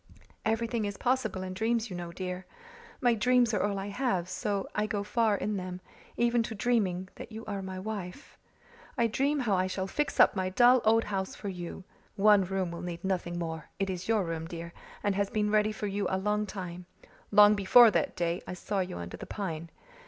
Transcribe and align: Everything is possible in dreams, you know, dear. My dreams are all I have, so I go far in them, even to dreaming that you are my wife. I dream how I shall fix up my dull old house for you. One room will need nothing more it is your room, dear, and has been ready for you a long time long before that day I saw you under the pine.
Everything 0.45 0.83
is 0.85 0.97
possible 0.97 1.43
in 1.43 1.53
dreams, 1.53 1.91
you 1.91 1.95
know, 1.95 2.11
dear. 2.11 2.47
My 3.01 3.13
dreams 3.13 3.53
are 3.53 3.61
all 3.61 3.77
I 3.77 3.89
have, 3.89 4.27
so 4.27 4.67
I 4.73 4.87
go 4.87 5.03
far 5.03 5.35
in 5.35 5.57
them, 5.57 5.79
even 6.17 6.41
to 6.41 6.55
dreaming 6.55 7.09
that 7.17 7.31
you 7.31 7.45
are 7.45 7.61
my 7.61 7.77
wife. 7.77 8.35
I 8.97 9.05
dream 9.05 9.41
how 9.41 9.53
I 9.53 9.67
shall 9.67 9.85
fix 9.85 10.19
up 10.19 10.35
my 10.35 10.49
dull 10.49 10.81
old 10.85 11.03
house 11.03 11.35
for 11.35 11.49
you. 11.49 11.83
One 12.15 12.43
room 12.43 12.71
will 12.71 12.81
need 12.81 13.03
nothing 13.03 13.37
more 13.37 13.69
it 13.77 13.91
is 13.91 14.07
your 14.07 14.23
room, 14.23 14.47
dear, 14.47 14.73
and 15.03 15.13
has 15.13 15.29
been 15.29 15.51
ready 15.51 15.71
for 15.71 15.85
you 15.85 16.07
a 16.09 16.17
long 16.17 16.47
time 16.47 16.87
long 17.29 17.53
before 17.53 17.91
that 17.91 18.15
day 18.15 18.41
I 18.47 18.55
saw 18.55 18.79
you 18.79 18.97
under 18.97 19.17
the 19.17 19.27
pine. 19.27 19.69